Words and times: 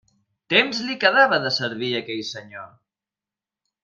Temps 0.51 0.79
li 0.85 0.95
quedava 1.03 1.39
de 1.45 1.51
servir 1.59 1.91
aquell 1.99 2.23
senyor. 2.33 2.69